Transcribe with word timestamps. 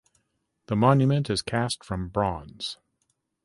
The 0.65 0.75
monument 0.75 1.29
is 1.29 1.43
cast 1.43 1.83
from 1.83 2.07
bronze. 2.09 2.79